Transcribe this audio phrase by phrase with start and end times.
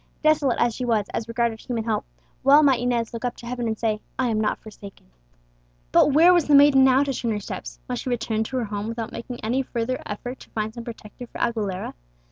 [0.23, 2.05] Desolate as she was, as regarded human help,
[2.43, 5.05] well might Inez look up to heaven and say, "I am not forsaken."
[5.91, 7.79] But where was the maiden now to turn her steps?
[7.87, 11.27] Must she return to her home without making any further effort to find some protector
[11.27, 11.93] for Aguilera?